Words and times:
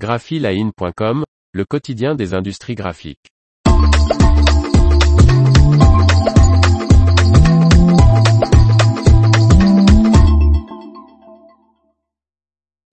graphiline.com, 0.00 1.24
le 1.52 1.64
quotidien 1.66 2.14
des 2.14 2.32
industries 2.32 2.74
graphiques. 2.74 3.28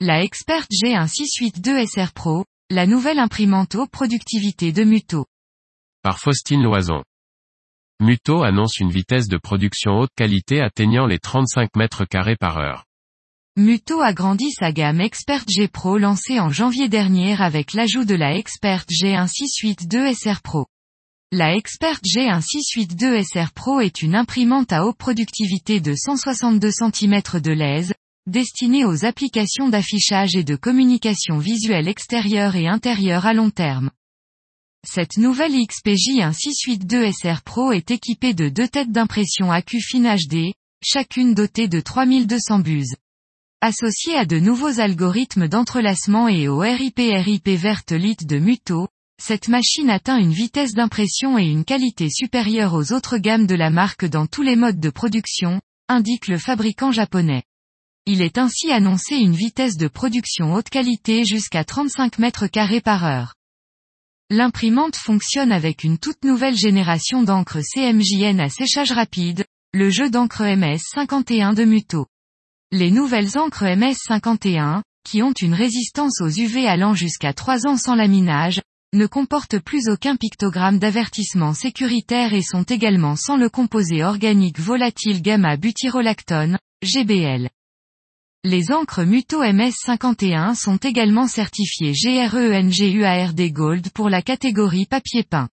La 0.01 0.21
Expert 0.21 0.65
G1 0.69 1.07
682 1.07 1.85
SR 1.85 2.11
Pro, 2.13 2.43
la 2.69 2.85
nouvelle 2.85 3.19
imprimante 3.19 3.75
haute 3.75 3.89
productivité 3.89 4.73
de 4.73 4.83
Muto. 4.83 5.25
Par 6.03 6.19
Faustine 6.19 6.61
Loison. 6.61 7.03
Muto 8.01 8.43
annonce 8.43 8.79
une 8.79 8.91
vitesse 8.91 9.29
de 9.29 9.37
production 9.37 9.99
haute 9.99 10.11
qualité 10.17 10.59
atteignant 10.59 11.05
les 11.05 11.19
35 11.19 11.69
mètres 11.77 12.03
carrés 12.03 12.35
par 12.35 12.57
heure. 12.57 12.86
Muto 13.59 14.01
agrandit 14.01 14.51
sa 14.51 14.71
gamme 14.71 15.01
Expert 15.01 15.45
G 15.47 15.67
Pro 15.67 15.97
lancée 15.97 16.39
en 16.39 16.51
janvier 16.51 16.89
dernier 16.89 17.35
avec 17.41 17.73
l'ajout 17.73 18.05
de 18.05 18.13
la 18.13 18.35
Expert 18.35 18.85
G1 18.87 19.27
682 19.27 20.13
SR 20.13 20.43
Pro. 20.43 20.67
La 21.31 21.55
Expert 21.55 21.99
G1 22.05 22.39
682 22.39 23.23
SR 23.23 23.51
Pro 23.53 23.79
est 23.79 24.03
une 24.03 24.13
imprimante 24.13 24.71
à 24.71 24.85
haute 24.85 24.97
productivité 24.97 25.79
de 25.79 25.95
162 25.95 26.69
cm 26.69 27.19
de 27.41 27.51
lèse, 27.51 27.95
destinée 28.27 28.85
aux 28.85 29.05
applications 29.05 29.69
d'affichage 29.69 30.35
et 30.35 30.43
de 30.43 30.55
communication 30.55 31.39
visuelle 31.39 31.87
extérieure 31.87 32.55
et 32.55 32.67
intérieure 32.67 33.25
à 33.25 33.33
long 33.33 33.49
terme. 33.49 33.89
Cette 34.87 35.17
nouvelle 35.17 35.53
XPJ 35.53 36.19
1682 36.19 37.11
SR 37.11 37.41
Pro 37.41 37.71
est 37.71 37.89
équipée 37.89 38.35
de 38.35 38.49
deux 38.49 38.67
têtes 38.67 38.91
d'impression 38.91 39.51
AQ-Fin 39.51 40.15
HD, 40.15 40.53
chacune 40.83 41.33
dotée 41.33 41.67
de 41.67 41.79
3200 41.79 42.59
buses. 42.59 42.93
Associée 43.61 44.15
à 44.15 44.25
de 44.25 44.37
nouveaux 44.37 44.79
algorithmes 44.79 45.47
d'entrelacement 45.47 46.27
et 46.27 46.47
au 46.47 46.59
RIP-RIP 46.59 47.49
verte 47.49 47.91
lit 47.91 48.15
de 48.21 48.37
Muto, 48.37 48.87
cette 49.19 49.47
machine 49.47 49.89
atteint 49.89 50.19
une 50.19 50.31
vitesse 50.31 50.73
d'impression 50.73 51.39
et 51.39 51.47
une 51.47 51.65
qualité 51.65 52.07
supérieure 52.11 52.75
aux 52.75 52.93
autres 52.93 53.17
gammes 53.17 53.47
de 53.47 53.55
la 53.55 53.71
marque 53.71 54.05
dans 54.05 54.27
tous 54.27 54.43
les 54.43 54.55
modes 54.55 54.79
de 54.79 54.91
production, 54.91 55.59
indique 55.87 56.27
le 56.27 56.37
fabricant 56.37 56.91
japonais. 56.91 57.45
Il 58.05 58.21
est 58.21 58.37
ainsi 58.37 58.71
annoncé 58.71 59.15
une 59.15 59.35
vitesse 59.35 59.75
de 59.75 59.87
production 59.87 60.53
haute 60.53 60.69
qualité 60.69 61.25
jusqu'à 61.25 61.63
35 61.63 62.19
mètres 62.19 62.45
carrés 62.45 62.79
par 62.79 63.05
heure. 63.05 63.33
L'imprimante 64.29 64.97
fonctionne 64.97 65.51
avec 65.51 65.83
une 65.83 65.97
toute 65.97 66.23
nouvelle 66.23 66.55
génération 66.55 67.23
d'encre 67.23 67.61
CMJN 67.61 68.39
à 68.39 68.49
séchage 68.49 68.91
rapide, 68.91 69.45
le 69.73 69.89
jeu 69.89 70.11
d'encre 70.11 70.43
MS51 70.43 71.55
de 71.55 71.65
Muto. 71.65 72.05
Les 72.73 72.91
nouvelles 72.91 73.37
encres 73.37 73.63
MS51, 73.63 74.81
qui 75.05 75.23
ont 75.23 75.31
une 75.31 75.53
résistance 75.53 76.19
aux 76.19 76.27
UV 76.27 76.67
allant 76.67 76.93
jusqu'à 76.93 77.31
3 77.31 77.65
ans 77.65 77.77
sans 77.77 77.95
laminage, 77.95 78.61
ne 78.93 79.07
comportent 79.07 79.59
plus 79.59 79.87
aucun 79.87 80.17
pictogramme 80.17 80.77
d'avertissement 80.77 81.53
sécuritaire 81.53 82.33
et 82.33 82.41
sont 82.41 82.63
également 82.63 83.15
sans 83.15 83.37
le 83.37 83.49
composé 83.49 84.03
organique 84.03 84.59
volatile 84.59 85.21
gamma-butyrolactone, 85.21 86.57
GBL. 86.83 87.49
Les 88.43 88.73
encres 88.73 89.05
Muto 89.05 89.41
MS51 89.41 90.53
sont 90.53 90.77
également 90.77 91.29
certifiées 91.29 91.93
GRENGUARD 91.93 93.41
Gold 93.53 93.91
pour 93.91 94.09
la 94.09 94.21
catégorie 94.21 94.87
papier 94.87 95.23
peint. 95.23 95.47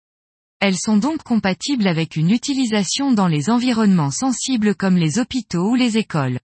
Elles 0.58 0.76
sont 0.76 0.96
donc 0.96 1.22
compatibles 1.22 1.86
avec 1.86 2.16
une 2.16 2.30
utilisation 2.30 3.12
dans 3.12 3.28
les 3.28 3.50
environnements 3.50 4.10
sensibles 4.10 4.74
comme 4.74 4.96
les 4.96 5.20
hôpitaux 5.20 5.70
ou 5.70 5.74
les 5.76 5.96
écoles. 5.96 6.40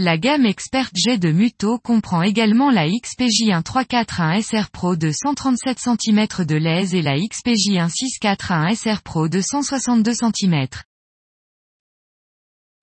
La 0.00 0.16
gamme 0.16 0.46
Expert 0.46 0.90
G 0.94 1.18
de 1.18 1.32
Muto 1.32 1.80
comprend 1.80 2.22
également 2.22 2.70
la 2.70 2.86
XPJ 2.86 3.46
1341 3.46 4.40
SR 4.40 4.70
Pro 4.70 4.94
de 4.94 5.10
137 5.10 5.76
cm 5.76 6.46
de 6.46 6.54
lèse 6.54 6.94
et 6.94 7.02
la 7.02 7.16
XPJ 7.18 7.70
1641 7.70 8.76
SR 8.76 9.02
Pro 9.02 9.26
de 9.26 9.40
162 9.40 10.12
cm. 10.14 10.68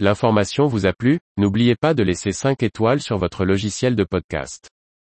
L'information 0.02 0.68
vous 0.68 0.86
a 0.86 0.92
plu, 0.92 1.20
n'oubliez 1.38 1.78
pas 1.78 1.94
de 1.94 2.04
laisser 2.04 2.34
5 2.34 2.62
étoiles 2.64 3.00
sur 3.00 3.18
votre 3.18 3.46
logiciel 3.46 3.96
de 3.96 4.04
podcast. 4.04 4.70